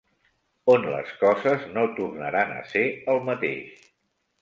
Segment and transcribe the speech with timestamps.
[0.75, 3.91] On les coses no tornaran a ser el mateix.